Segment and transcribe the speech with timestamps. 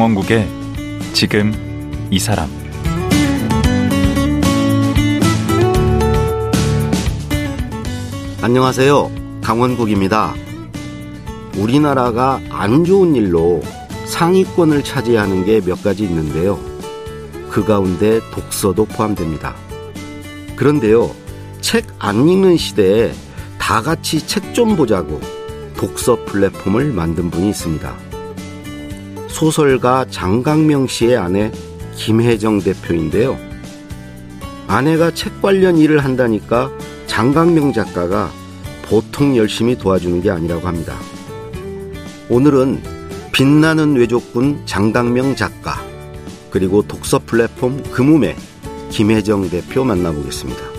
[0.00, 0.48] 강원국의
[1.12, 1.52] 지금
[2.10, 2.48] 이 사람
[8.40, 9.10] 안녕하세요.
[9.42, 10.32] 강원국입니다.
[11.58, 13.60] 우리나라가 안 좋은 일로
[14.06, 16.58] 상위권을 차지하는 게 몇 가지 있는데요.
[17.50, 19.54] 그 가운데 독서도 포함됩니다.
[20.56, 21.14] 그런데요,
[21.60, 23.12] 책 안 읽는 시대에
[23.58, 25.20] 다 같이 책 좀 보자고
[25.76, 28.09] 독서 플랫폼을 만든 분이 있습니다.
[29.30, 31.50] 소설가 장강명 씨의 아내
[31.96, 33.38] 김혜정 대표인데요.
[34.66, 36.70] 아내가 책 관련 일을 한다니까
[37.06, 38.30] 장강명 작가가
[38.82, 40.96] 보통 열심히 도와주는 게 아니라고 합니다.
[42.28, 42.82] 오늘은
[43.32, 45.80] 빛나는 외족군 장강명 작가
[46.50, 48.36] 그리고 독서 플랫폼 금음의
[48.90, 50.69] 김혜정 대표 만나보겠습니다.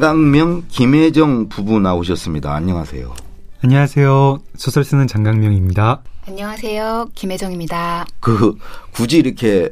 [0.00, 2.54] 장강명, 김혜정 부부 나오셨습니다.
[2.54, 3.14] 안녕하세요.
[3.62, 4.40] 안녕하세요.
[4.56, 6.00] 소설 쓰는 장강명입니다.
[6.26, 7.10] 안녕하세요.
[7.14, 8.06] 김혜정입니다.
[8.18, 8.56] 그
[8.92, 9.68] 굳이 이렇게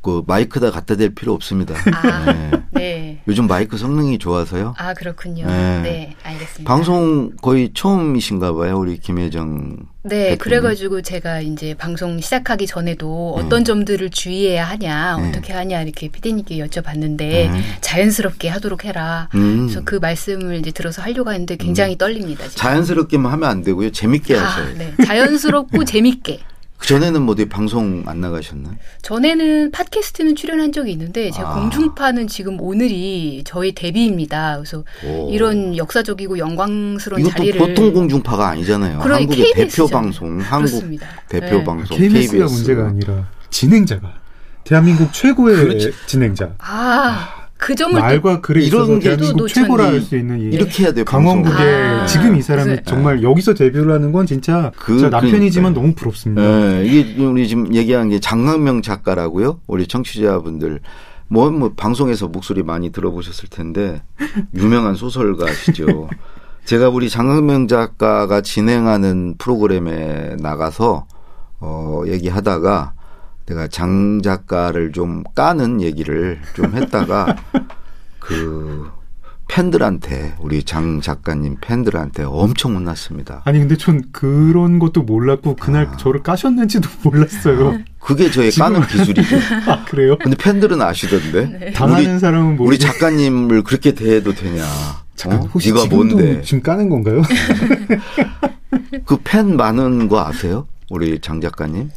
[0.00, 1.74] 그 마이크다 갖다 댈 필요 없습니다.
[1.92, 2.50] 아, 네.
[2.70, 3.05] 네.
[3.28, 4.74] 요즘 마이크 성능이 좋아서요.
[4.78, 5.46] 아, 그렇군요.
[5.46, 5.80] 네.
[5.82, 6.72] 네, 알겠습니다.
[6.72, 9.76] 방송 거의 처음이신가 봐요, 우리 김혜정.
[10.04, 10.38] 네, 대표님.
[10.38, 13.44] 그래가지고 제가 이제 방송 시작하기 전에도 네.
[13.44, 15.28] 어떤 점들을 주의해야 하냐, 네.
[15.28, 17.62] 어떻게 하냐, 이렇게 피디님께 여쭤봤는데 음.
[17.80, 19.28] 자연스럽게 하도록 해라.
[19.34, 19.66] 음.
[19.66, 22.44] 그래서 그 말씀을 이제 들어서 하려고 했는데 굉장히 떨립니다.
[22.44, 22.56] 지금.
[22.56, 23.90] 자연스럽게만 하면 안 되고요.
[23.90, 24.74] 재밌게 아, 돼요.
[24.78, 24.94] 네.
[25.04, 26.40] 자연스럽고 재밌게.
[26.78, 28.76] 그 전에는 뭐 어디 방송 안 나가셨나요?
[29.02, 31.54] 전에는 팟캐스트는 출연한 적이 있는데 제가 아.
[31.60, 34.56] 공중파는 지금 오늘이 저희 데뷔입니다.
[34.56, 35.30] 그래서 오.
[35.32, 39.00] 이런 역사적이고 영광스러운 이것도 자리를 보통 공중파가 아니잖아요.
[39.00, 39.86] 그러니 한국의 KBS 죠.
[39.86, 41.08] 대표 방송, 한국 그렇습니다.
[41.28, 41.64] 대표 네.
[41.64, 42.54] 방송 KBS가 KBS.
[42.54, 44.14] 문제가 아니라 진행자가
[44.64, 45.92] 대한민국 최고의 그렇지.
[46.06, 46.54] 진행자.
[46.58, 49.86] 아, 그 점을 또 말과 글에 이런 있어서 게 대한민국 또 최고라.
[49.88, 51.04] 할 수 있는 이 이렇게 해야 돼요.
[51.04, 52.00] 강원국의 방송을.
[52.00, 52.06] 아.
[52.06, 55.82] 지금 이 사람이 그래서- 정말 여기서 데뷔를 하는 건 진짜 그- 저 남편이지만 그러니까요.
[55.82, 56.42] 너무 부럽습니다.
[56.78, 59.58] 예, 이게 우리 지금 얘기한 게 장강명 작가라고요.
[59.66, 60.78] 우리 청취자분들
[61.26, 64.00] 뭐, 뭐 방송에서 목소리 많이 들어보셨을 텐데
[64.54, 66.08] 유명한 소설가시죠.
[66.66, 71.08] 제가 우리 장강명 작가가 진행하는 프로그램에 나가서
[71.58, 72.92] 어 얘기하다가
[73.46, 77.36] 내가 장 작가를 좀 까는 얘기를 좀 했다가
[78.18, 78.90] 그
[79.48, 83.42] 팬들한테 우리 장 작가님 팬들한테 엄청 혼났습니다.
[83.44, 85.96] 아니 근데 전 그런 것도 몰랐고 그날 아.
[85.96, 87.78] 저를 까셨는지도 몰랐어요.
[88.00, 89.36] 그게 저의 까는 기술이죠.
[89.70, 90.18] 아 그래요?
[90.18, 91.72] 근데 팬들은 아시던데.
[91.72, 94.64] 당하는 우리, 사람은 뭐 우리 작가님을 그렇게 대해도 되냐?
[95.14, 95.44] 잠깐 어?
[95.54, 96.42] 혹시 네가 지금도 뭔데?
[96.42, 97.22] 지금 까는 건가요?
[99.04, 100.66] 그 팬 많은 거 아세요?
[100.90, 101.90] 우리 장 작가님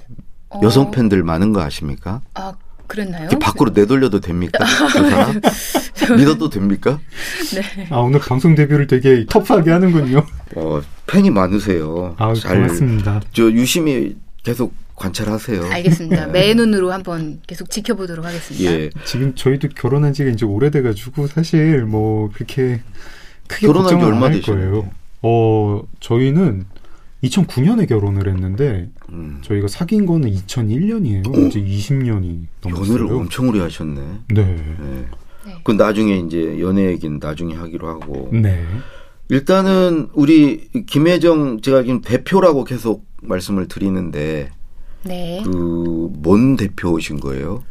[0.50, 2.22] 어, 여성 팬들 많은 거 아십니까?
[2.34, 2.54] 아,
[2.88, 3.24] 그랬나요?
[3.24, 4.66] 이렇게 밖으로 내돌려도 됩니까?
[4.92, 5.42] 그 사람
[6.18, 7.00] 믿어도 됩니까?
[7.92, 10.26] 아 오늘 방송 데뷔를 되게 터프하게 하는군요.
[10.56, 12.16] 어 팬이 많으세요.
[12.18, 13.22] 아 잘, 고맙습니다.
[13.32, 15.66] 저 유심히 계속 관찰하세요.
[15.72, 16.28] 알겠습니다.
[16.28, 18.72] 매 눈으로 한번 계속 지켜보도록 하겠습니다.
[18.72, 18.90] 예.
[19.06, 22.82] 지금 저희도 결혼한 지가 이제 오래돼가지고 사실 뭐 그렇게
[23.48, 24.42] 크게 결혼한 지 걱정은 얼마?
[24.42, 24.90] 거예요.
[25.22, 26.66] 어 저희는
[27.24, 29.40] 2009년에 결혼을 했는데 음.
[29.44, 31.48] 저희가 사귄 거는 2001년이에요.
[31.48, 33.18] 이제 20년이 연애를 넘었어요.
[33.18, 34.02] 엄청 오래 하셨네.
[34.30, 34.44] 네.
[34.46, 34.76] 네.
[34.80, 35.06] 네.
[35.64, 38.30] 그 나중에 이제 연애 얘기는 나중에 하기로 하고.
[38.32, 38.64] 네.
[39.30, 44.50] 일단은 우리 김혜정 제가 지금 대표라고 계속 말씀을 드리는데
[45.04, 45.42] 네.
[45.44, 47.64] 그뭔 대표이신 거예요?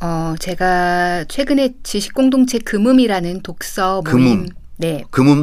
[0.00, 4.02] 어, 제가 최근에 지식 공동체 금음이라는 독서.
[4.02, 4.30] 모임 네.
[4.34, 4.48] 금음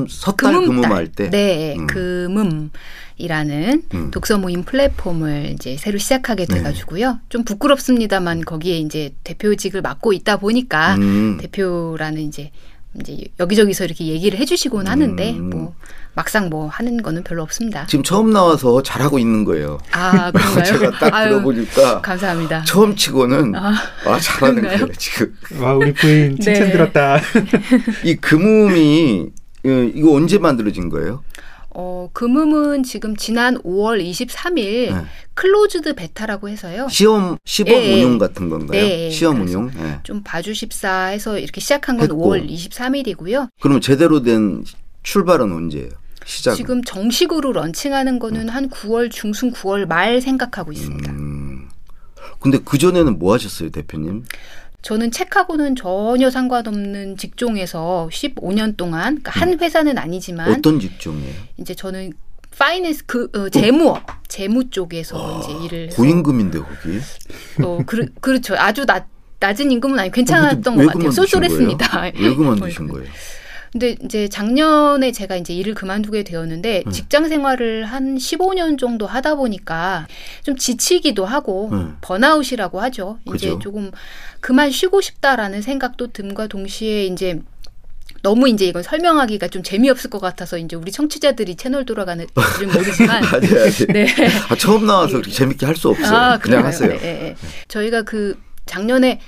[0.10, 0.68] 섣달 금음달.
[0.82, 1.30] 금음할 때.
[1.30, 1.88] 네, 음.
[1.88, 4.12] 금음이라는 음.
[4.12, 6.56] 독서 모임 플랫폼을 이제 새로 시작하게 네.
[6.56, 7.20] 돼가지고요.
[7.30, 11.38] 좀 부끄럽습니다만 거기에 이제 대표직을 맡고 있다 보니까 음.
[11.42, 12.52] 대표라는 이제
[13.00, 15.50] 이제 여기저기서 이렇게 얘기를 해주시곤 하는데 음.
[15.50, 15.76] 뭐
[16.14, 17.88] 막상 뭐 하는 거는 별로 없습니다.
[17.88, 19.80] 지금 처음 나와서 잘하고 있는 거예요.
[19.92, 20.64] 아 그런가요?
[20.66, 22.64] 제가 딱 아유, 들어보니까 감사합니다.
[22.66, 23.74] 처음 치고는 아,
[24.06, 24.80] 아, 잘하는 그런가요?
[24.86, 25.36] 거예요 지금.
[25.60, 26.72] 와 우리 부인 칭찬 네.
[26.72, 27.20] 들었다.
[28.06, 29.28] 이 금음이
[29.66, 31.24] 어, 이거 언제 만들어진 거예요?
[31.76, 35.06] 어, 금음은 지금 지난 5월 23일 네.
[35.34, 36.88] closed beta라고 해서요.
[36.90, 37.94] 시험 시범 예, 예.
[38.04, 38.80] 운용 같은 건가요?
[38.82, 39.72] 네, 시험 그래서 운용.
[39.80, 40.00] 예.
[40.04, 42.18] 좀 봐주십사 해서 이렇게 시작한 건 했고.
[42.24, 43.50] 5월 23일이고요.
[43.60, 44.64] 그러면 제대로 된
[45.04, 45.90] 출발은 언제예요?
[46.26, 46.56] 시작.
[46.56, 51.12] 지금 정식으로 런칭하는 거는 한 9월 중순 9월 말 생각하고 있습니다.
[51.12, 51.68] 음.
[52.40, 54.24] 근데 그 전에는 뭐 하셨어요, 대표님?
[54.84, 61.34] 저는 책하고는 전혀 상관없는 직종에서 15년 동안 그러니까 한 회사는 아니지만 어떤 직종이에요?
[61.58, 62.12] 이제 저는
[62.58, 67.00] 파이낸스 그 어, 재무업 재무 쪽에서 이제 일을 고임금인데 거기.
[67.64, 68.56] 어, 그, 그렇죠.
[68.58, 69.08] 아주 낮,
[69.40, 71.12] 낮은 임금은 아니 괜찮았던 왜것 같아요.
[71.12, 72.02] 쏠쏠했습니다.
[72.20, 73.08] 왜 그만두신 거예요?
[73.74, 76.92] 근데 이제 작년에 제가 이제 일을 그만두게 되었는데 네.
[76.92, 80.08] 직장 생활을 한 15년 정도 하다 보니까
[80.44, 81.86] 좀 지치기도 하고 네.
[82.02, 83.18] 번아웃이라고 하죠.
[83.36, 83.60] 이제 그죠.
[83.60, 83.92] 조금
[84.42, 87.42] 그만 쉬고 싶다라는 생각도 듦과 동시에 이제
[88.22, 92.26] 너무 이제 이건 설명하기가 좀 재미없을 것 같아서 이제 우리 청취자들이 채널 돌아가는
[92.58, 93.72] 줄 모르지만 아니 아니.
[93.92, 94.08] 네.
[94.50, 96.16] 아, 처음 나와서 그렇게 재밌게 할 수 없어요.
[96.16, 96.64] 아, 그냥?
[96.64, 96.90] 하세요.
[96.90, 97.36] 네, 네, 네.
[97.70, 99.20] 저희가 그 작년에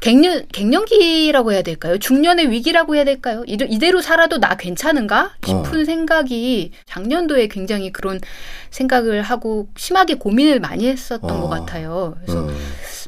[0.00, 1.98] 갱년 갱년기라고 해야 될까요?
[1.98, 3.44] 중년의 위기라고 해야 될까요?
[3.46, 5.84] 이대- 이대로 살아도 나 괜찮은가 싶은 어.
[5.84, 8.18] 생각이 작년도에 굉장히 그런
[8.70, 11.40] 생각을 하고 심하게 고민을 많이 했었던 어.
[11.42, 12.16] 것 같아요.
[12.24, 12.50] 그래서 어.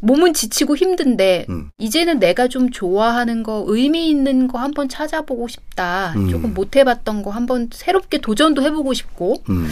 [0.02, 1.70] 몸은 지치고 힘든데 음.
[1.78, 6.12] 이제는 내가 좀 좋아하는 거 의미 있는 거 한번 찾아보고 싶다.
[6.16, 6.28] 음.
[6.28, 9.66] 조금 못 해봤던 거 한번 새롭게 도전도 해보고 싶고 음.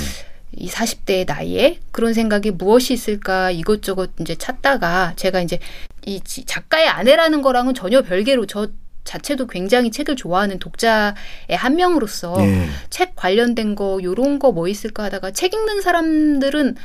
[0.61, 5.59] 이 40대의 나이에 그런 생각이 무엇이 있을까 이것저것 이제 찾다가 제가 이제
[6.07, 8.69] 이 지- 작가의 아내라는 거랑은 전혀 별개로 저
[9.05, 11.15] 자체도 굉장히 책을 좋아하는 독자의
[11.53, 12.67] 한 명으로서 예.
[12.91, 16.77] 책 관련된 거 요런 거 뭐 있을까 하다가 책 읽는 사람들은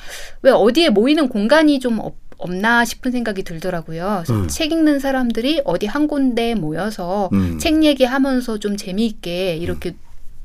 [0.41, 4.23] 왜 어디에 모이는 공간이 좀 없, 없나 싶은 생각이 들더라고요.
[4.29, 4.47] 음.
[4.47, 7.59] 책 읽는 사람들이 어디 한 군데 모여서 음.
[7.59, 9.93] 책 얘기하면서 좀 재미있게 이렇게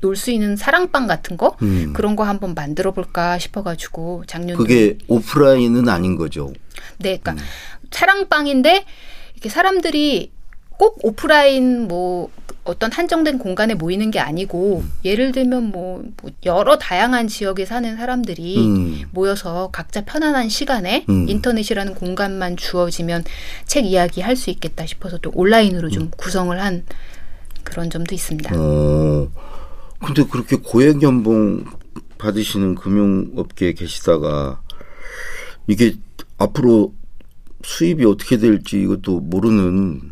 [0.01, 1.93] 놀 수 있는 사랑방 같은 거 음.
[1.93, 6.51] 그런 거 한번 만들어 볼까 싶어가지고 작년 그게 오프라인은 아닌 거죠.
[6.97, 7.43] 네, 그러니까
[7.91, 8.85] 사랑방인데
[9.33, 10.31] 이렇게 사람들이
[10.77, 12.29] 꼭 오프라인 뭐
[12.63, 18.57] 어떤 한정된 공간에 모이는 게 아니고 예를 들면 뭐, 뭐 여러 다양한 지역에 사는 사람들이
[18.57, 19.01] 음.
[19.11, 21.27] 모여서 각자 편안한 시간에 음.
[21.29, 23.23] 인터넷이라는 공간만 주어지면
[23.65, 26.83] 책 이야기 할 수 있겠다 싶어서 또 온라인으로 좀 구성을 한
[27.63, 28.55] 그런 점도 있습니다.
[28.55, 28.59] 음.
[28.59, 29.50] 어.
[30.05, 31.63] 근데 그렇게 고액 연봉
[32.17, 34.61] 받으시는 금융업계에 계시다가
[35.67, 35.95] 이게
[36.37, 36.93] 앞으로
[37.63, 40.11] 수입이 어떻게 될지 이것도 모르는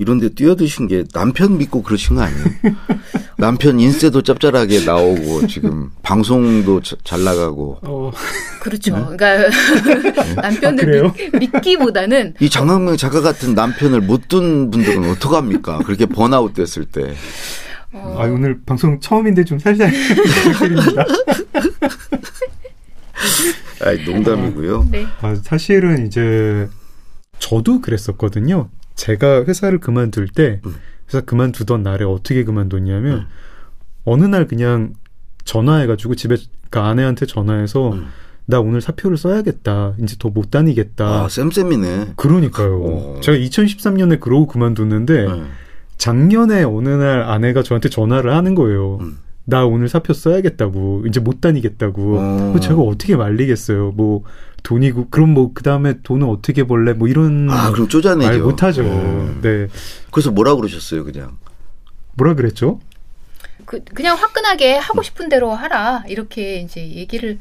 [0.00, 2.44] 이런 데 뛰어드신 게 남편 믿고 그러신 거 아니에요?
[3.36, 8.12] 남편 인세도 짭짤하게 나오고 지금 방송도 자- 잘 나가고 어,
[8.60, 8.96] 그렇죠.
[8.96, 9.04] 네.
[9.16, 9.48] 그러니까
[10.40, 11.14] 남편들 아, 그래요?
[11.40, 15.78] 믿, 믿기보다는 이 장강명 작가 같은 남편을 못 둔 분들은 어떡합니까?
[15.78, 17.14] 그렇게 번아웃 됐을 때.
[17.92, 21.04] 아, 오늘 방송 처음인데 좀 살살 부탁드립니다.
[23.84, 24.88] 아이, 농담이고요.
[24.90, 25.06] 네.
[25.20, 26.68] 아, 사실은 이제
[27.38, 28.68] 저도 그랬었거든요.
[28.94, 30.74] 제가 회사를 그만둘 때 음.
[31.08, 33.26] 회사 그만두던 날에 어떻게 그만뒀냐면
[34.04, 34.94] 어느 날 그냥
[35.44, 36.36] 전화해가지고 집에
[36.70, 38.08] 그 아내한테 전화해서 음.
[38.46, 39.94] 나 오늘 사표를 써야겠다.
[40.02, 41.24] 이제 더 못 다니겠다.
[41.24, 42.14] 아, 쌤쌤이네.
[42.16, 42.82] 그러니까요.
[42.82, 43.20] 어.
[43.22, 45.42] 제가 2013년에 그러고 그만뒀는데 네.
[45.98, 48.98] 작년에 어느 날 아내가 저한테 전화를 하는 거예요.
[49.00, 49.18] 음.
[49.44, 52.18] 나 오늘 사표 써야겠다고 이제 못 다니겠다고.
[52.18, 52.36] 어.
[52.52, 53.92] 그거 제가 어떻게 말리겠어요.
[53.92, 54.22] 뭐
[54.62, 56.92] 돈이고 그럼 뭐 그 다음에 돈을 어떻게 벌래?
[56.92, 58.28] 뭐 이런 아, 그럼 쪼잔해죠.
[58.28, 58.82] 말 못하죠.
[58.82, 59.40] 음.
[59.42, 59.68] 네.
[60.10, 61.38] 그래서 뭐라 그러셨어요, 그냥?
[62.14, 62.80] 뭐라 그랬죠?
[63.64, 67.38] 그, 그냥 화끈하게 하고 싶은 대로 하라 이렇게 이제 얘기를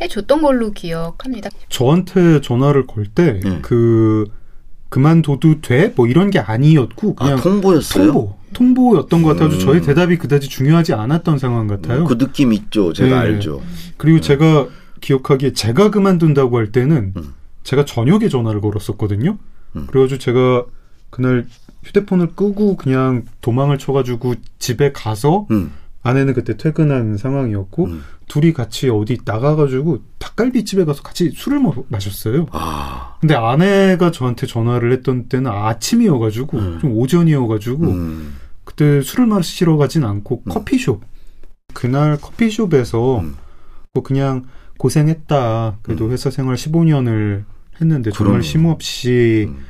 [0.00, 1.50] 해줬던 걸로 기억합니다.
[1.68, 3.58] 저한테 전화를 걸때 네.
[3.62, 4.26] 그
[4.88, 5.92] 그만둬도 돼?
[5.96, 8.06] 뭐 이런 게 아니었고 아, 그냥 통보였어요?
[8.12, 9.60] 통보 통보였던 것 같아서 음.
[9.60, 12.04] 저희 대답이 그다지 중요하지 않았던 상황 같아요.
[12.04, 12.92] 그 느낌 있죠.
[12.92, 13.28] 제가 네.
[13.34, 13.62] 알죠.
[13.96, 14.68] 그리고 제가
[15.00, 17.34] 기억하기에 제가 그만둔다고 할 때는 음.
[17.62, 19.36] 제가 저녁에 전화를 걸었었거든요.
[19.76, 19.86] 음.
[19.88, 20.64] 그래가지고 제가
[21.10, 21.46] 그날
[21.84, 25.72] 휴대폰을 끄고 그냥 도망을 쳐가지고 집에 가서 음.
[26.02, 28.02] 아내는 그때 퇴근한 상황이었고 음.
[28.28, 32.46] 둘이 같이 어디 나가가지고 닭갈비집에 가서 같이 술을 마, 마셨어요.
[32.52, 33.16] 아.
[33.20, 36.78] 근데 아내가 저한테 전화를 했던 때는 아침이어가지고 음.
[36.80, 38.36] 좀 오전이어가지고 음.
[38.64, 40.52] 그때 술을 마시러 가진 않고 음.
[40.52, 41.02] 커피숍
[41.74, 43.36] 그날 커피숍에서 음.
[43.92, 44.44] 뭐 그냥
[44.78, 47.44] 고생했다 그래도 회사 생활 15년을
[47.80, 48.42] 했는데 정말.
[48.42, 49.64] 쉼 없이 음.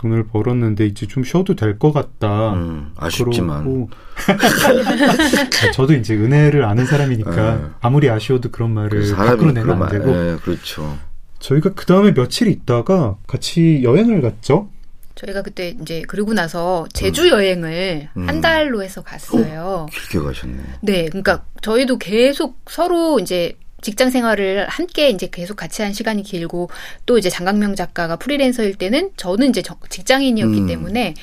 [0.00, 2.92] 돈을 벌었는데 이제 좀 쉬어도 될 것 같다 음.
[2.96, 3.88] 아쉽지만.
[4.28, 7.64] 아, 저도 이제 은혜를 아는 사람이니까 네.
[7.80, 10.98] 아무리 아쉬워도 그런 말을 그 밖으로 내면 안 되고 예, 그렇죠.
[11.38, 14.70] 저희가 그 다음에 며칠 있다가 같이 여행을 갔죠.
[15.14, 18.28] 저희가 그때 이제 그러고 나서 제주 여행을 음.
[18.28, 19.86] 한 달로 해서 갔어요.
[19.90, 20.56] 길게 가셨네.
[20.82, 26.70] 네, 그러니까 저희도 계속 서로 이제 직장 생활을 함께 이제 계속 같이 한 시간이 길고
[27.06, 30.66] 또 이제 장강명 작가가 프리랜서일 때는 저는 이제 저- 직장인이었기 음.
[30.66, 31.14] 때문에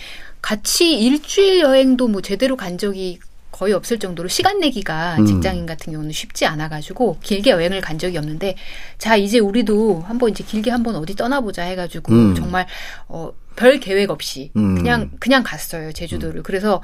[0.41, 3.19] 같이 일주일 여행도 뭐 제대로 간 적이
[3.51, 5.25] 거의 없을 정도로 시간 내기가 음.
[5.25, 8.55] 직장인 같은 경우는 쉽지 않아가지고 길게 여행을 간 적이 없는데
[8.99, 12.35] 자 이제 우리도 한번 이제 길게 한번 어디 떠나보자 해가지고 음.
[12.35, 12.67] 정말
[13.07, 14.75] 어, 별 계획 없이 음.
[14.75, 16.83] 그냥 그냥 갔어요 제주도를 그래서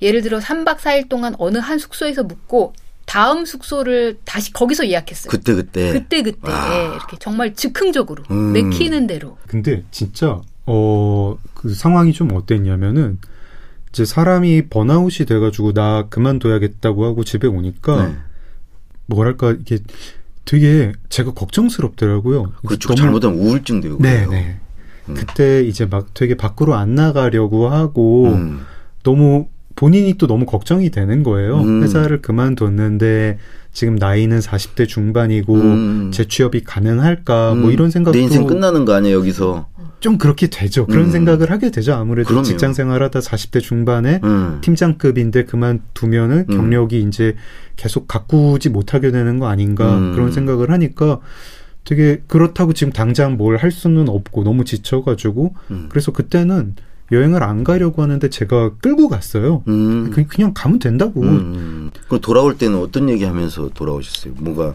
[0.00, 2.74] 예를 들어 3박 4일 동안 어느 한 숙소에서 묵고
[3.06, 5.30] 다음 숙소를 다시 거기서 예약했어요.
[5.30, 5.92] 그때 그때.
[5.92, 6.94] 그때 그때 아.
[6.94, 8.52] 이렇게 정말 즉흥적으로 음.
[8.52, 13.18] 내키는 대로 근데 진짜 어 그 상황이 좀 어땠냐면은
[13.90, 18.16] 이제 사람이 번아웃이 돼가지고 나 그만둬야겠다고 하고 집에 오니까 네.
[19.06, 19.78] 뭐랄까 이게
[20.44, 22.52] 되게 제가 걱정스럽더라고요.
[22.66, 22.88] 그렇죠.
[22.88, 24.26] 너무- 잘못하면 우울증도 오고 네.
[24.26, 24.58] 네.
[25.08, 25.14] 음.
[25.14, 28.64] 그때 이제 막 되게 밖으로 안 나가려고 하고 음.
[29.04, 31.58] 너무 본인이 또 너무 걱정이 되는 거예요.
[31.60, 31.82] 음.
[31.82, 33.38] 회사를 그만뒀는데
[33.72, 36.10] 지금 나이는 40대 중반이고 음.
[36.12, 37.72] 재취업이 가능할까 뭐 음.
[37.72, 39.66] 이런 생각도 내 인생 끝나는 거 아니야 여기서.
[40.00, 40.86] 좀 그렇게 되죠.
[40.86, 41.10] 그런 음.
[41.10, 41.94] 생각을 하게 되죠.
[41.94, 42.42] 아무래도 그럼요.
[42.42, 44.58] 직장 생활하다 40대 중반에 음.
[44.60, 46.56] 팀장급인데 그만두면은 음.
[46.56, 47.36] 경력이 이제
[47.76, 50.12] 계속 가꾸지 못하게 되는 거 아닌가 음.
[50.14, 51.20] 그런 생각을 하니까
[51.84, 55.86] 되게 그렇다고 지금 당장 뭘 할 수는 없고 너무 지쳐가지고 음.
[55.88, 56.74] 그래서 그때는
[57.12, 59.62] 여행을 안 가려고 하는데 제가 끌고 갔어요.
[59.68, 60.10] 음.
[60.10, 61.20] 그- 그냥 가면 된다고.
[61.22, 61.90] 음.
[62.08, 64.34] 그럼 돌아올 때는 어떤 얘기 하면서 돌아오셨어요?
[64.38, 64.74] 뭔가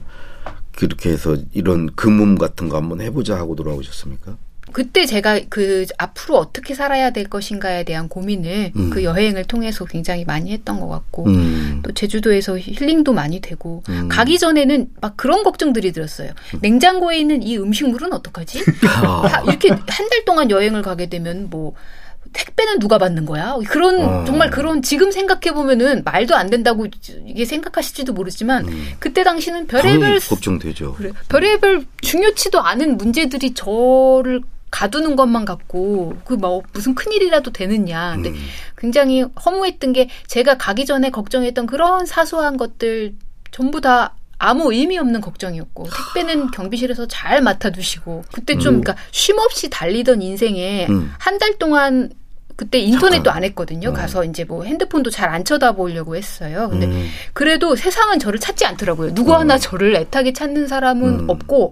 [0.76, 4.38] 그렇게 해서 이런 금음 같은 거 한번 해보자 하고 돌아오셨습니까?
[4.74, 8.90] 그때 제가 그 앞으로 어떻게 살아야 될 것인가에 대한 고민을 음.
[8.90, 11.80] 그 여행을 통해서 굉장히 많이 했던 것 같고 음.
[11.84, 14.10] 또 제주도에서 힐링도 많이 되고 음.
[14.10, 16.32] 가기 전에는 막 그런 걱정들이 들었어요.
[16.62, 18.60] 냉장고에 있는 이 음식물은 어떡하지?
[19.48, 21.74] 이렇게 한 달 동안 여행을 가게 되면 뭐
[22.34, 23.56] 택배는 누가 받는 거야?
[23.70, 24.26] 그런 어.
[24.26, 26.88] 정말 그런 지금 생각해 보면은 말도 안 된다고
[27.26, 28.88] 이게 생각하실지도 모르지만 음.
[29.00, 30.94] 그때 당시는 별의별 걱정되죠.
[30.96, 31.12] 그래.
[31.30, 38.14] 별의별 중요치도 않은 문제들이 저를 가두는 것만 갖고 그 뭐 무슨 큰일이라도 되느냐.
[38.16, 38.36] 근데 음.
[38.78, 43.16] 굉장히 허무했던 게 제가 가기 전에 걱정했던 그런 사소한 것들
[43.52, 48.82] 전부 다 아무 의미 없는 걱정이었고 택배는 경비실에서 잘 맡아두시고 그때 좀 음.
[48.82, 51.12] 그러니까 쉼 없이 달리던 인생에 음.
[51.20, 52.10] 한달 동안
[52.56, 53.36] 그때 인터넷도 잠깐.
[53.38, 53.90] 안 했거든요.
[53.90, 53.94] 어.
[53.94, 56.68] 가서 이제 뭐 핸드폰도 잘 안 쳐다보려고 했어요.
[56.72, 57.08] 근데 음.
[57.34, 59.14] 그래도 세상은 저를 찾지 않더라고요.
[59.14, 59.38] 누구 어.
[59.40, 61.30] 하나 저를 애타게 찾는 사람은 음.
[61.30, 61.72] 없고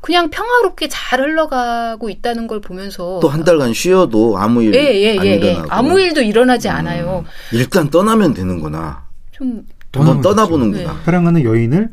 [0.00, 5.16] 그냥 평화롭게 잘 흘러가고 있다는 걸 보면서 또 한 달간 쉬어도 아무 일안 예예 예
[5.22, 5.34] 예, 예.
[5.36, 6.74] 일어나고 아무 일도 일어나지 음.
[6.74, 7.24] 않아요.
[7.52, 9.04] 일단 떠나면 되는구나.
[9.32, 9.64] 좀
[10.00, 10.92] 한번 떠나면 떠나보는구나.
[10.92, 10.98] 네.
[11.04, 11.90] 사랑하는 여인을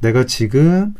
[0.00, 0.94] 내가 지금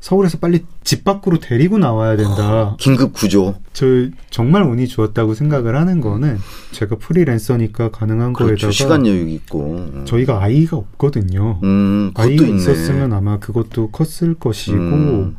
[0.00, 2.76] 서울에서 빨리 집 밖으로 데리고 나와야 된다.
[2.78, 3.56] 긴급 구조.
[3.72, 3.86] 저
[4.30, 6.38] 정말 운이 좋았다고 생각을 하는 거는
[6.70, 8.52] 제가 프리랜서니까 가능한 그렇죠.
[8.52, 10.04] 거에다가 시간 여유 있고.
[10.04, 11.58] 저희가 아이가 없거든요.
[11.64, 12.56] 음, 아이가 있네.
[12.56, 15.36] 있었으면 아마 그것도 컸을 것이고 음.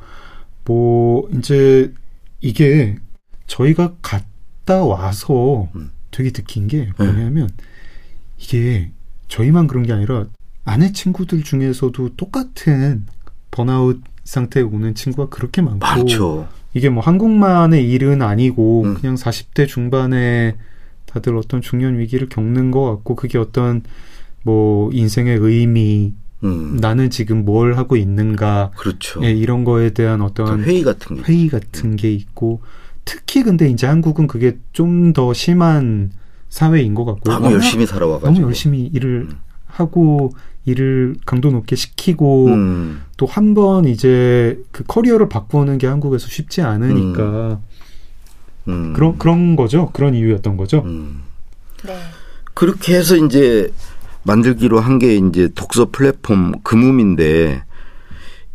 [0.66, 1.94] 뭐 이제
[2.42, 2.98] 이게
[3.48, 5.92] 저희가 갔다 와서 음.
[6.12, 7.50] 되게 느낀 게 뭐냐면
[8.38, 8.92] 이게
[9.30, 10.26] 저희만 그런 게 아니라
[10.66, 13.06] 아내 친구들 중에서도 똑같은
[13.52, 16.48] 번아웃 상태에 오는 친구가 그렇게 많고 많죠.
[16.74, 18.94] 이게 뭐 한국만의 일은 아니고 음.
[18.96, 20.56] 그냥 40대 중반에
[21.08, 23.82] 다들 어떤 중년 위기를 겪는 것 같고 그게 어떤
[24.44, 26.14] 뭐 인생의 의미
[26.44, 29.22] 음, 나는 지금 뭘 하고 있는가 그렇죠.
[29.26, 31.22] 예, 이런 거에 대한 그 어떤 회의 같은 게.
[31.24, 32.62] 회의 같은 게 있고
[33.04, 36.12] 특히 근데 이제 한국은 그게 좀 더 심한
[36.50, 38.32] 사회인 것 같고 너무 열심히 살아와가지고.
[38.32, 39.38] 너무 열심히 일을 음.
[39.66, 40.32] 하고
[40.70, 47.60] 일을 강도 높게 시키고 음, 또한 번 이제 그 커리어를 바꾸는 게 한국에서 쉽지 않으니까
[48.68, 48.94] 음.
[48.94, 50.84] 그런 그런 거죠 그런 이유였던 거죠.
[50.86, 51.24] 음.
[51.86, 51.98] 네.
[52.54, 53.72] 그렇게 해서 이제
[54.24, 57.64] 만들기로 한 게 이제 독서 플랫폼 금음인데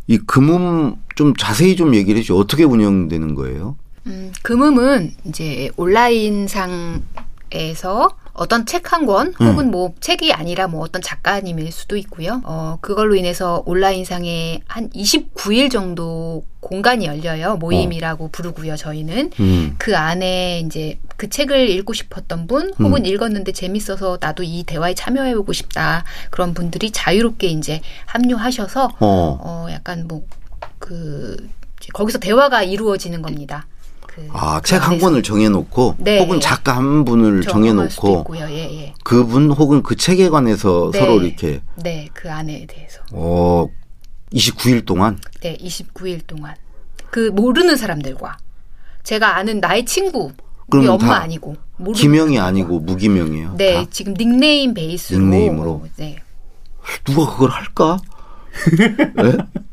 [0.07, 2.37] 이 금음 좀 자세히 좀 얘기를 해주죠.
[2.37, 3.75] 어떻게 운영되는 거예요?
[4.05, 7.01] 음, 금음은 이제 온라인상에서
[8.35, 9.47] 어떤 책 한권 음.
[9.47, 12.41] 혹은 뭐 책이 아니라 뭐 어떤 작가님일 수도 있고요.
[12.43, 17.57] 어, 그걸로 인해서 온라인상에 한 29일 정도 공간이 열려요.
[17.57, 18.75] 모임이라고 부르고요.
[18.75, 19.75] 저희는 음.
[19.77, 25.53] 그 안에 이제 그 책을 읽고 싶었던 분 혹은 읽었는데 재밌어서 나도 이 대화에 참여해보고
[25.53, 29.39] 싶다 그런 분들이 자유롭게 이제 합류하셔서 어.
[29.41, 30.25] 어 약간 뭐
[30.85, 31.49] 그
[31.93, 33.67] 거기서 대화가 이루어지는 겁니다.
[34.15, 34.97] 그, 아, 그책 한.
[34.97, 36.19] 권을 정해놓고 네.
[36.19, 38.25] 혹은 작가 한 분을 정해놓고.
[38.37, 38.93] 예, 예.
[39.03, 40.99] 그분 혹은 그 책에 관해서 네.
[40.99, 43.01] 서로 이렇게 네, 그 안에 대해서.
[43.11, 43.67] 어
[44.31, 46.55] 29일 동안 네, 29일 동안
[47.11, 48.37] 그 모르는 사람들과
[49.03, 50.31] 제가 아는 나의 친구,
[50.71, 52.45] 우리 엄마 다 아니고 사람들과.
[52.45, 53.55] 아니고 무기명이에요.
[53.57, 53.85] 네, 다?
[53.91, 55.83] 지금 닉네임 베이스로 닉네임으로.
[55.97, 56.15] 네.
[57.03, 57.97] 누가 그걸 할까?
[59.17, 59.37] 네?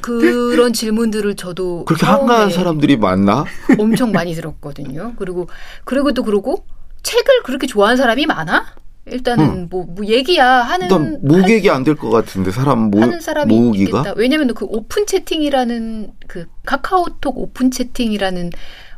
[0.00, 3.44] 그런 질문들을 저도 그렇게 한가한 사람들이 많나?
[3.78, 5.14] 엄청 많이 들었거든요.
[5.16, 5.48] 그리고
[5.84, 6.64] 그리고 또 그러고
[7.02, 8.66] 책을 그렇게 좋아하는 사람이 많아?
[9.06, 13.54] 일단은 뭐, 뭐 얘기야 하는 일단 모객이 안 될 것 같은데 사람 모, 하는 사람이
[13.58, 14.14] 모으기가 있겠다.
[14.18, 18.50] 왜냐면 그 오픈 채팅이라는 그 카카오톡 오픈 채팅이라는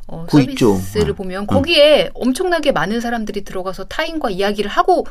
[0.08, 1.14] 어, 그거 서비스를 있죠.
[1.14, 5.06] 보면 거기에 엄청나게 많은 사람들이 들어가서 타인과 이야기를 하고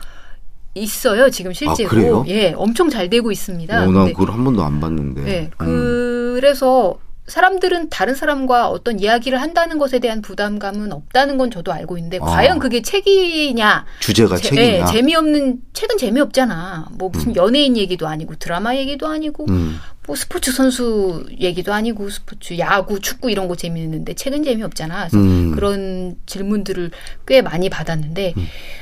[0.75, 1.29] 있어요.
[1.29, 1.87] 지금 실제로.
[1.87, 2.25] 아, 그래요?
[2.27, 3.83] 예, 엄청 잘 되고 있습니다.
[3.83, 5.21] 어, 난 그걸 한 번도 안 봤는데.
[5.23, 6.35] 네, 음.
[6.37, 6.97] 그래서
[7.29, 12.25] 사람들은 다른 사람과 어떤 이야기를 한다는 것에 대한 부담감은 없다는 건 저도 알고 있는데 아.
[12.25, 13.85] 과연 그게 책이냐?
[13.99, 14.63] 주제가 제- 책이냐.
[14.63, 16.87] 예, 재미없는 책은 재미없잖아.
[16.93, 17.35] 뭐 무슨 음.
[17.35, 19.77] 연예인 얘기도 아니고 드라마 얘기도 아니고 음.
[20.07, 25.07] 뭐 스포츠 선수 얘기도 아니고 스포츠 야구 축구 이런 거 재미있는데 책은 재미없잖아.
[25.09, 25.51] 그래서 음.
[25.53, 26.89] 그런 질문들을
[27.27, 28.33] 꽤 많이 받았는데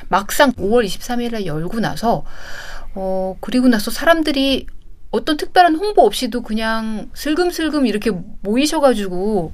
[0.08, 2.24] 막상 5월 23일 날 열고 나서
[2.96, 4.66] 어 그리고 나서 사람들이
[5.12, 8.12] 어떤 특별한 홍보 없이도 그냥 슬금슬금 이렇게
[8.42, 9.52] 모이셔가지고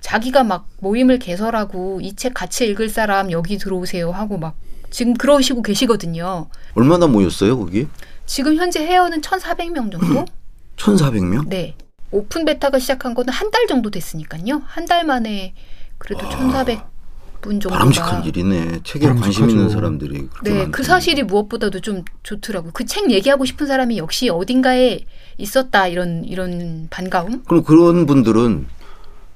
[0.00, 4.54] 자기가 막 모임을 개설하고 이 책 같이 읽을 사람 여기 들어오세요 하고 막
[4.90, 6.48] 지금 그러시고 계시거든요.
[6.74, 7.88] 얼마나 모였어요, 거기?
[8.26, 10.24] 지금 현재 회원은 1,400명 정도?
[10.76, 11.48] 1,400명?
[11.48, 11.74] 네.
[12.10, 14.62] 오픈 베타가 시작한 거는 한 달 정도 됐으니까요.
[14.66, 15.54] 한 달 만에
[15.98, 16.80] 그래도 1,400
[17.44, 18.80] 분 정도가 바람직한 일이네.
[18.84, 19.50] 책에 관심.
[19.50, 20.70] 있는 사람들이 그렇게 네.
[20.70, 22.72] 그 사실이 무엇보다도 좀 좋더라고요.
[22.72, 25.00] 그책 얘기하고 싶은 사람이 역시 어딘가에
[25.36, 27.42] 있었다 이런 이런 반가움?
[27.44, 28.66] 그럼 그런 분들은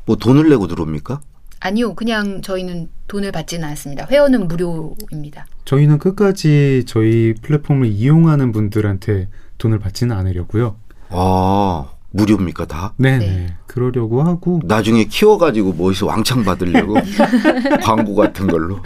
[0.07, 1.21] 뭐 돈을 내고 들어옵니까?
[1.61, 4.07] 아니요, 그냥 저희는 돈을 받지는 않습니다.
[4.11, 5.47] 회원은 무료입니다.
[5.67, 10.77] 저희는 끝까지 저희 플랫폼을 이용하는 분들한테 돈을 받지는 않으려고요.
[11.11, 12.95] 아, 무료입니까, 다?
[12.97, 13.19] 네네.
[13.19, 13.47] 네.
[13.67, 16.95] 그러려고 하고 나중에 키워가지고 뭐에서 왕창 받으려고
[17.83, 18.81] 광고 같은 걸로.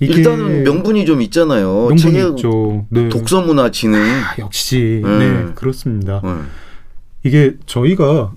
[0.00, 1.88] 일단은 명분이 좀 있잖아요.
[1.88, 2.86] 명분이 있죠.
[2.90, 3.08] 네.
[3.08, 4.00] 독서 문화 진흥.
[4.00, 5.18] 아, 역시 음.
[5.18, 6.20] 네 그렇습니다.
[6.22, 6.30] 네.
[7.24, 8.32] 이게 저희가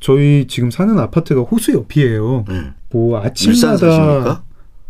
[0.00, 2.44] 저희 지금 사는 아파트가 호수 옆이에요.
[2.48, 2.70] 네.
[2.90, 4.44] 뭐 일산 아침마다?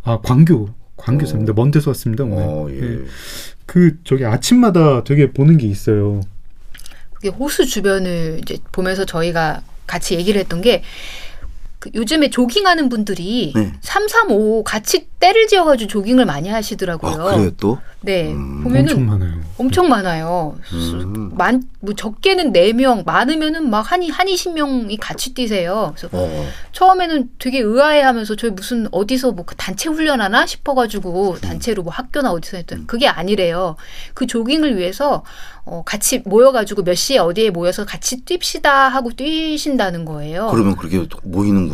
[0.04, 1.54] 아 광교 광교 어.
[1.56, 2.36] 먼 데서 왔습니다 오늘.
[2.38, 2.80] 어, 예.
[2.80, 2.98] 네.
[3.66, 6.20] 그 저기 아침마다 되게 보는 게 있어요.
[7.28, 10.82] 호수 주변을 이제 보면서 저희가 같이 얘기를 했던 게
[11.84, 13.72] 그 요즘에 조깅하는 분들이 네.
[13.82, 17.12] 335 같이 때를 지어가지고 조깅을 많이 하시더라고요.
[17.12, 17.78] 아, 그래요, 또?
[18.00, 18.62] 네, 음.
[18.62, 19.40] 보면은 엄청 많아요.
[19.56, 20.58] 엄청 많아요.
[20.72, 21.30] 음.
[21.36, 25.92] 많, 뭐 적게는 4명, 많으면은 막 한, 한 20명이 같이 뛰세요.
[25.94, 26.46] 그래서 어.
[26.72, 32.32] 처음에는 되게 의아해 하면서 저희 무슨 어디서 뭐 그 단체 훈련하나 싶어가지고 단체로 뭐 학교나
[32.32, 33.76] 어디서 했더니 그게 아니래요.
[34.14, 35.22] 그 조깅을 위해서
[35.66, 40.48] 어, 같이 모여가지고 몇 시에 어디에 모여서 같이 뜁시다 하고 뛰신다는 거예요.
[40.50, 41.73] 그러면 그렇게 모이는구나.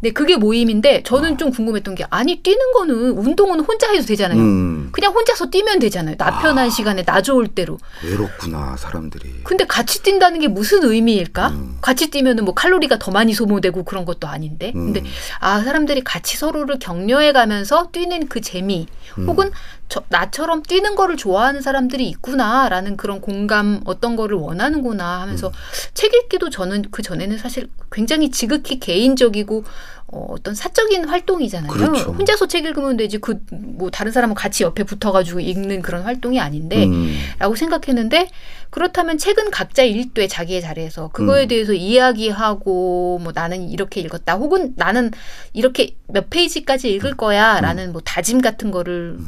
[0.00, 4.38] 네, 그게 모임인데 저는 좀 궁금했던 게 아니 뛰는 거는 운동은 혼자 해도 되잖아요.
[4.38, 6.16] 음, 그냥 혼자서 뛰면 되잖아요.
[6.16, 7.78] 나 편한 시간에 나 좋을 대로.
[8.04, 9.42] 외롭구나, 사람들이.
[9.44, 11.48] 근데 같이 뛴다는 게 무슨 의미일까?
[11.48, 11.78] 음.
[11.80, 14.72] 같이 뛰면은 뭐 칼로리가 더 많이 소모되고 그런 것도 아닌데.
[14.74, 14.92] 음.
[14.92, 15.02] 근데
[15.40, 18.86] 아 사람들이 같이 서로를 격려해 가면서 뛰는 그 재미,
[19.18, 19.28] 음.
[19.28, 19.50] 혹은
[19.88, 25.22] 저, 나처럼 뛰는 거를 좋아하는 사람들이 있구나라는 그런 공감, 어떤 거를 원하는구나 음.
[25.22, 25.52] 하면서
[25.94, 29.64] 책 읽기도 저는 그 전에는 사실 굉장히 지극히 개인적이고
[30.08, 31.70] 어, 어떤 사적인 활동이잖아요.
[31.70, 32.12] 그렇죠.
[32.12, 33.40] 혼자서 책 읽으면 되지 그
[33.76, 36.86] 뭐 다른 사람은 같이 옆에 붙어가지고 읽는 그런 활동이 아닌데.
[36.86, 37.14] 음.
[37.38, 38.28] 라고 생각했는데
[38.70, 41.48] 그렇다면 책은 각자 읽되 자기의 자리에서 그거에 음.
[41.48, 45.12] 대해서 이야기하고 뭐 나는 이렇게 읽었다 혹은 나는
[45.52, 47.16] 이렇게 몇 페이지까지 읽을 음.
[47.16, 49.18] 거야라는 뭐 다짐 같은 거를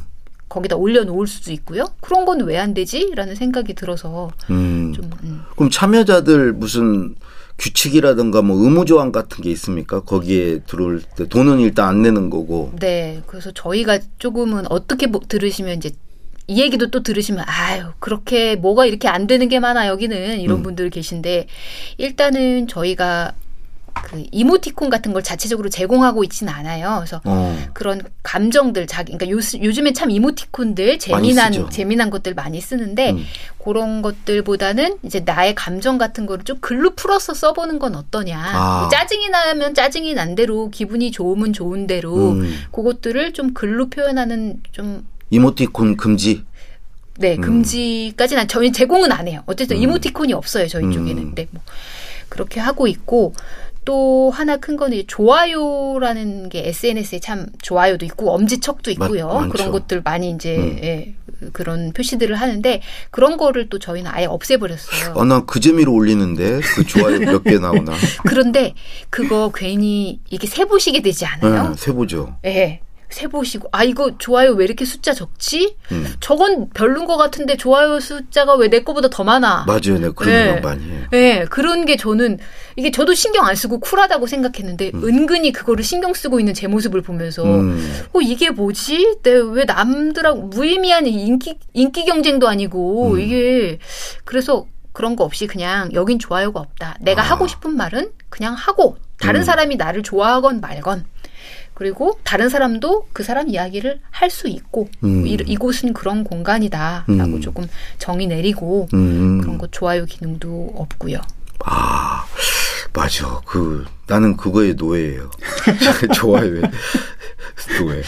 [0.49, 1.87] 거기다 올려놓을 수도 있고요.
[2.01, 4.93] 그런 건 왜 안 되지?라는 생각이 들어서 음.
[4.95, 5.43] 좀 음.
[5.57, 7.15] 그럼 참여자들 무슨
[7.59, 10.01] 규칙이라든가 뭐 의무 조항 같은 게 있습니까?
[10.01, 12.73] 거기에 들어올 때 돈은 일단 안 내는 거고.
[12.79, 13.21] 네.
[13.27, 15.91] 그래서 저희가 조금은 어떻게 뭐 들으시면 이제
[16.47, 20.63] 이 얘기도 또 들으시면 아유 그렇게 뭐가 이렇게 안 되는 게 많아 여기는 이런 음.
[20.63, 21.47] 분들 계신데
[21.99, 23.33] 일단은 저희가
[24.11, 26.97] 그 이모티콘 같은 걸 자체적으로 제공하고 있지는 않아요.
[26.99, 27.57] 그래서 어.
[27.75, 31.71] 그런 감정들 자기 그러니까 요, 요즘에 참 이모티콘들 재미난.
[31.71, 33.25] 재미난 것들 많이 쓰는데 음.
[33.63, 38.39] 그런 것들보다는 이제 나의 감정 같은 거를 좀 글로 풀어서 써보는 건 어떠냐.
[38.39, 38.81] 아.
[38.81, 42.65] 뭐 짜증이 나면 짜증이 난 대로 기분이 좋으면 좋은 대로 음.
[42.73, 46.45] 그것들을 좀 글로 표현하는 좀 이모티콘 금지.
[47.19, 47.41] 네, 음.
[47.41, 49.43] 금지까지는 저희 제공은 안 해요.
[49.47, 49.83] 어쨌든 음.
[49.83, 50.93] 이모티콘이 없어요, 저희 음.
[50.93, 51.35] 쪽에는.
[51.35, 51.63] 네, 뭐
[52.29, 53.35] 그렇게 하고 있고
[53.89, 59.29] 또 하나 큰 거는 이 좋아요라는 게 SNS에 참 좋아요도 있고 엄지척도 있고요.
[59.29, 59.49] 많죠.
[59.49, 60.79] 그런 것들 많이 이제 음.
[60.83, 61.15] 예,
[61.55, 65.15] 그런 표시들을 하는데 그런 거를 또 저희는 아예 없애버렸어요.
[65.17, 67.95] 아, 나 그 재미로 올리는데 그 좋아요 몇 개 나오나.
[68.27, 68.75] 그런데
[69.09, 71.71] 그거 괜히 이게 세보시게 되지 않아요?
[71.71, 72.37] 네, 세보죠.
[72.45, 72.81] 예.
[73.11, 75.77] 세보시고 아 이거 좋아요 왜 이렇게 숫자 적지?
[75.93, 76.07] 음.
[76.21, 79.65] 저건 별론 것 같은데 좋아요 숫자가 왜 내 거보다 더 많아?
[79.67, 79.99] 맞아요.
[79.99, 80.61] 네, 그런 네.
[80.61, 81.07] 많이 해요.
[81.11, 82.39] 네, 그런 게 저는
[82.77, 87.45] 이게 저도 신경 안 쓰고 쿨하다고 생각했는데 은근히 그거를 신경 쓰고 있는 제 모습을 보면서
[87.45, 88.05] 음.
[88.13, 89.17] 어 이게 뭐지?
[89.23, 93.21] 내왜 남들하고 무의미한 인기 인기 경쟁도 아니고 음.
[93.21, 93.79] 이게
[94.25, 96.97] 그래서 그런 거 없이 그냥 여긴 좋아요가 없다.
[97.01, 97.25] 내가 아.
[97.25, 99.45] 하고 싶은 말은 그냥 하고 다른 음.
[99.45, 101.05] 사람이 나를 좋아하건 말건
[101.79, 105.25] 그리고 다른 사람도 그 사람 이야기를 할 수 있고 음.
[105.27, 107.41] 이, 이곳은 그런 공간이다라고 음.
[107.41, 109.41] 조금 정의 내리고 음.
[109.41, 111.21] 그런 거 좋아요 기능도 없고요.
[111.65, 112.25] 아,
[112.93, 113.41] 맞아.
[113.47, 115.31] 그, 나는 그거에 노예예요.
[116.15, 116.61] 좋아요.
[117.79, 118.03] 노예.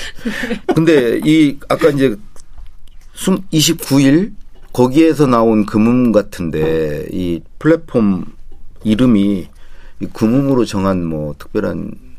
[0.75, 2.17] 근데 이, 아까 이제,
[3.15, 4.33] 숨, 29일,
[4.73, 8.25] 거기에서 나온 금음 같은데, 이 플랫폼
[8.85, 9.49] 이름이
[10.01, 12.10] 이 금음으로 정한 뭐 특별한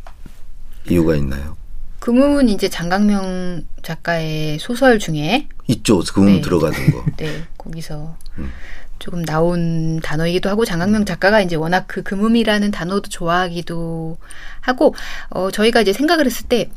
[0.89, 1.57] 이유가 있나요?
[1.99, 5.99] 금음은 이제 장강명 작가의 소설 중에 있죠.
[5.99, 6.41] 금음 네.
[6.41, 7.05] 들어가는 거.
[7.17, 8.51] 네 거기서 음.
[8.97, 14.17] 조금 나온 단어이기도 하고 장강명 작가가 이제 워낙 그 금음이라는 단어도 좋아하기도
[14.61, 14.95] 하고
[15.29, 16.69] 어 저희가 이제 생각을 했을 때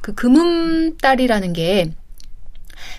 [0.00, 1.94] 그 금음달이라는 게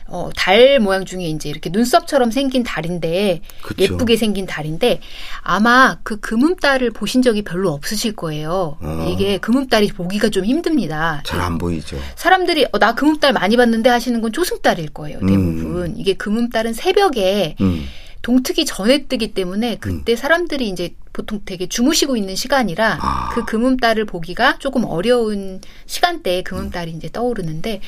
[0.07, 3.83] 어, 달 모양 중에 이제 이렇게 눈썹처럼 생긴 달인데 그쵸.
[3.83, 4.99] 예쁘게 생긴 달인데
[5.41, 8.77] 아마 그 금음달을 보신 적이 별로 없으실 거예요.
[8.81, 9.09] 어.
[9.11, 11.21] 이게 금음달이 보기가 좀 힘듭니다.
[11.25, 11.97] 잘 안 보이죠.
[12.15, 15.19] 사람들이 어, 나 금음달 많이 봤는데 하시는 건 초승달일 거예요.
[15.19, 15.93] 대부분 음.
[15.97, 17.87] 이게 금음달은 새벽에 음.
[18.21, 23.29] 동특이 전에 뜨기 때문에 그때 사람들이 이제 보통 되게 주무시고 있는 시간이라 아.
[23.33, 27.81] 그 금음달을 보기가 조금 어려운 시간대에 금음달이 이제 떠오르는데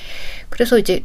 [0.49, 1.03] 그래서 이제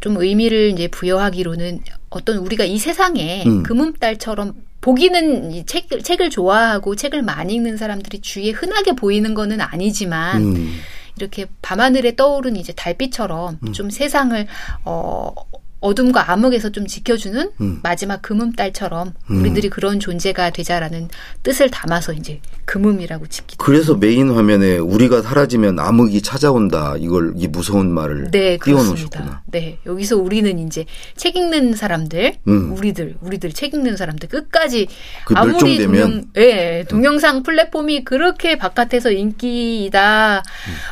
[0.00, 3.62] 좀 의미를 이제 부여하기로는 어떤 우리가 이 세상에 음.
[3.62, 10.42] 금음달처럼 보기는 이 책, 책을 좋아하고 책을 많이 읽는 사람들이 주위에 흔하게 보이는 거는 아니지만
[10.42, 10.80] 음.
[11.16, 13.72] 이렇게 밤하늘에 떠오른 이제 달빛처럼 음.
[13.72, 14.46] 좀 세상을
[14.84, 15.34] 어
[15.80, 17.80] 어둠과 암흑에서 좀 지켜주는 음.
[17.82, 19.40] 마지막 금음달처럼 음.
[19.40, 21.08] 우리들이 그런 존재가 되자라는
[21.42, 26.94] 뜻을 담아서 이제 금음이라고 짓기도 그래서 메인 화면에 우리가 사라지면 암흑이 찾아온다.
[26.98, 29.42] 이걸 이 무서운 말을 네, 띄워놓으셨구나.
[29.46, 30.84] 네, 여기서 우리는 이제
[31.16, 32.72] 책 읽는 사람들, 음.
[32.72, 34.86] 우리들, 우리들 책 읽는 사람들 끝까지
[35.24, 40.42] 그 아무리 멸종되면- 동영, 예, 동영상 플랫폼이 그렇게 바깥에서 인기이다,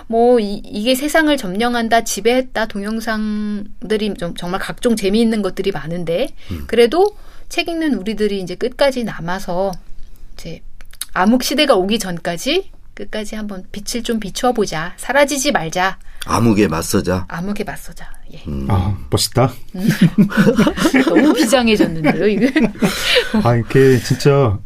[0.07, 6.65] 뭐 이, 이게 세상을 점령한다, 지배했다, 동영상들이 좀 정말 각종 재미있는 것들이 많은데 음.
[6.67, 7.17] 그래도
[7.49, 9.73] 책 읽는 우리들이 이제 끝까지 남아서
[10.35, 10.61] 이제
[11.15, 17.27] 암흑 시대가 오기 전까지 끝까지 한번 빛을 좀 비춰보자, 사라지지 말자, 암흑에 맞서자.
[17.29, 18.11] 암흑에 맞서자.
[18.33, 18.43] 예.
[18.49, 18.67] 음.
[18.69, 19.51] 아, 멋있다.
[21.09, 22.53] 너무 비장해졌는데요, 이게.
[23.45, 24.59] 아, 이렇게 진짜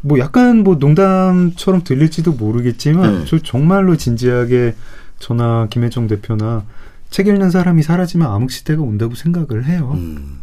[0.00, 3.24] 뭐 약간 뭐 농담처럼 들릴지도 모르겠지만 네.
[3.26, 4.74] 저 정말로 진지하게
[5.18, 6.66] 저나 김혜정 대표나
[7.14, 9.92] 책 읽는 사람이 사라지면 암흑 시대가 온다고 생각을 해요.
[9.94, 10.40] 음.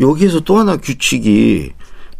[0.00, 1.72] 여기에서 또 하나 규칙이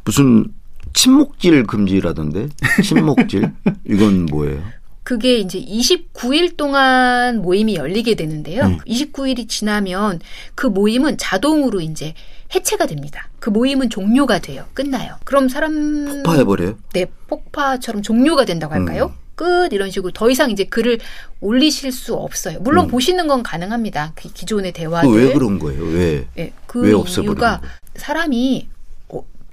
[0.04, 0.46] 무슨
[0.94, 2.48] 침묵질 금지라던데?
[2.82, 3.52] 침묵질?
[3.88, 4.60] 이건 뭐예요?
[5.04, 8.64] 그게 이제 29일 동안 모임이 열리게 되는데요.
[8.64, 8.78] 음.
[8.78, 10.18] 29일이 지나면
[10.56, 12.14] 그 모임은 자동으로 이제
[12.52, 13.28] 해체가 됩니다.
[13.38, 14.64] 그 모임은 종료가 돼요.
[14.74, 15.14] 끝나요.
[15.22, 16.76] 그럼 사람 폭파해 버려요?
[16.94, 19.14] 네, 폭파처럼 종료가 된다고 할까요?
[19.16, 19.23] 음.
[19.34, 20.98] 끝 이런 식으로 더 이상 이제 글을
[21.40, 22.58] 올리실 수 없어요.
[22.60, 22.88] 물론 음.
[22.88, 24.12] 보시는 건 가능합니다.
[24.14, 25.08] 그 기존의 대화들.
[25.08, 25.84] 그왜 그런 거예요?
[25.84, 26.26] 왜?
[26.38, 27.60] 예, 그왜 없애버리는 이유가?
[27.96, 28.73] 사람이 어,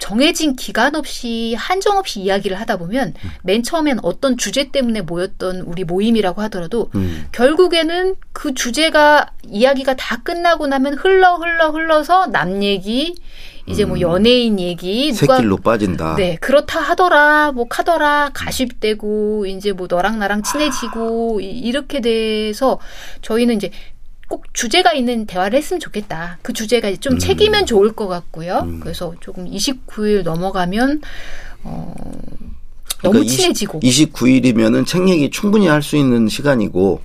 [0.06, 5.84] 정해진 기간 없이 한정 없이 이야기를 하다 보면 맨 처음엔 어떤 주제 때문에 모였던 우리
[5.84, 7.28] 모임이라고 하더라도 음.
[7.30, 13.14] 결국에는 그 주제가 이야기가 다 끝나고 나면 흘러 흘러 흘러서 남 얘기
[13.68, 14.00] 이제 뭐 음.
[14.00, 16.16] 연예인 얘기 누가 새길로 빠진다.
[16.16, 22.80] 네, 그렇다 하더라, 뭐 카더라, 가십되고, 이제 뭐 너랑 나랑 친해지고, 이- 이렇게 돼서
[23.20, 23.70] 저희는 이제
[24.32, 26.38] 꼭 주제가 있는 대화를 했으면 좋겠다.
[26.40, 27.18] 그 주제가 좀 음.
[27.18, 28.60] 책이면 좋을 것 같고요.
[28.64, 28.80] 음.
[28.80, 31.02] 그래서 조금 29일 넘어가면,
[31.64, 31.94] 어,
[33.02, 33.80] 너무 그러니까 친해지고.
[33.80, 37.02] 29일이면은 책 얘기 충분히 할 수 있는 시간이고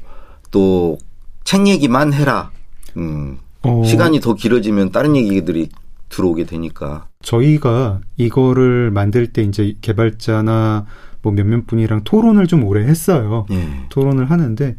[0.51, 0.97] 또
[1.43, 2.51] 책 얘기만 해라.
[2.95, 3.39] 음.
[3.63, 5.67] 어, 시간이 더 길어지면 다른 얘기들이
[6.07, 7.07] 들어오게 되니까.
[7.23, 10.85] 저희가 이거를 만들 때 이제 개발자나
[11.21, 13.45] 뭐 몇몇 분이랑 토론을 좀 오래 했어요.
[13.51, 13.67] 예.
[13.89, 14.77] 토론을 하는데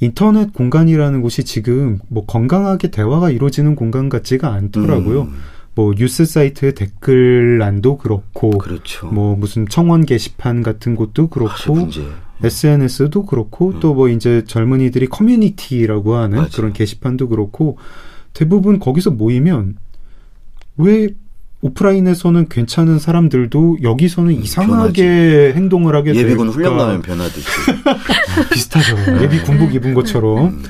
[0.00, 5.22] 인터넷 공간이라는 곳이 지금 뭐 건강하게 대화가 이루어지는 공간 같지가 않더라고요.
[5.22, 5.34] 음,
[5.74, 9.08] 뭐 뉴스 사이트의 댓글란도 그렇고 그렇죠.
[9.08, 12.02] 뭐 무슨 청원 게시판 같은 곳도 사실 그렇고 문제.
[12.42, 13.80] SNS도 그렇고 음.
[13.80, 16.50] 또뭐 이제 젊은이들이 커뮤니티라고 하는 맞아요.
[16.54, 17.78] 그런 게시판도 그렇고
[18.32, 19.76] 대부분 거기서 모이면
[20.76, 21.08] 왜
[21.60, 26.52] 오프라인에서는 괜찮은 사람들도 여기서는 이상하게 행동을 하게 예비군 될까?
[26.52, 27.46] 훈련 가면 변하듯이.
[28.52, 28.96] 비슷하죠.
[29.22, 30.46] 예비 군복 입은 것처럼.
[30.46, 30.62] 음.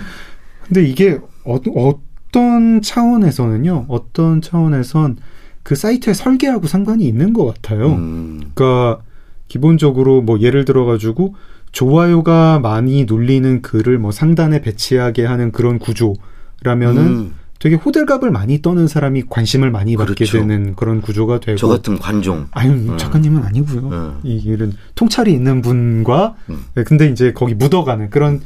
[0.66, 3.86] 근데 이게 어, 어떤 차원에서는요.
[3.88, 5.18] 어떤 차원에선
[5.62, 7.88] 그 사이트의 설계하고 상관이 있는 것 같아요.
[7.92, 8.50] 음.
[8.54, 9.02] 그러니까
[9.48, 11.34] 기본적으로 뭐 예를 들어 가지고
[11.72, 17.34] 좋아요가 많이 눌리는 글을 뭐 상단에 배치하게 하는 그런 구조라면은 음.
[17.58, 20.38] 되게 호들갑을 많이 떠는 사람이 관심을 많이 받게 그렇죠.
[20.38, 22.46] 되는 그런 구조가 되고 저 같은 관종.
[22.52, 22.96] 아유 음.
[22.96, 23.88] 작가님은 아니고요.
[23.88, 24.20] 음.
[24.22, 26.64] 이 일은 통찰이 있는 분과 음.
[26.74, 28.40] 네, 근데 이제 거기 묻어가는 그런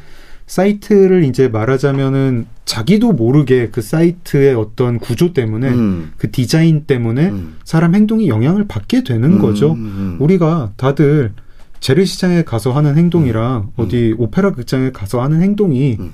[0.46, 6.12] 사이트를 이제 말하자면은 자기도 모르게 그 사이트의 어떤 구조 때문에 음.
[6.16, 7.56] 그 디자인 때문에 음.
[7.64, 9.72] 사람 행동이 영향을 받게 되는 음, 거죠.
[9.72, 10.16] 음.
[10.20, 11.32] 우리가 다들
[11.80, 13.82] 재래시장에 가서 하는 행동이랑 음.
[13.82, 16.12] 어디 오페라 극장에 가서 하는 행동이 음.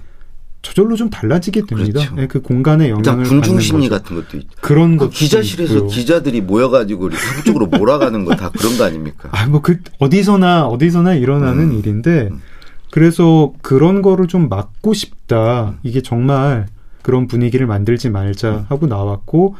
[0.62, 2.00] 저절로 좀 달라지게 됩니다.
[2.00, 2.14] 그렇죠.
[2.16, 3.88] 네, 그 공간의 영향을 군중 심리.
[3.88, 5.88] 같은 것도 있 그런 그 것도 기자실에서 있고요.
[5.88, 9.28] 기자들이 모여가지고 한쪽으로 몰아가는 거 다 그런 거 아닙니까?
[9.32, 11.78] 아, 뭐, 그, 어디서나, 어디서나 일어나는 음.
[11.78, 12.40] 일인데, 음.
[12.90, 15.74] 그래서 그런 거를 좀 막고 싶다.
[15.82, 16.66] 이게 정말
[17.02, 19.54] 그런 분위기를 만들지 말자 하고 나왔고,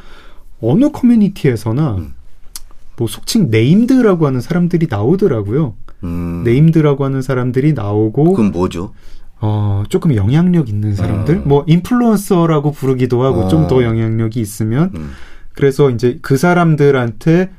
[0.61, 2.15] 어느 커뮤니티에서나, 음.
[2.97, 5.75] 뭐, 속칭 named라고 하는 사람들이 나오더라고요.
[6.05, 6.43] 음.
[6.45, 8.93] named라고 하는 사람들이 나오고, 그건 뭐죠?
[9.41, 11.39] 어, 조금 영향력 있는 사람들?
[11.39, 11.43] 어.
[11.45, 13.49] 뭐, 인플루언서라고 부르기도 하고, 어.
[13.49, 15.11] 좀더 영향력이 있으면, 음.
[15.53, 17.51] 그래서 이제 그 사람들한테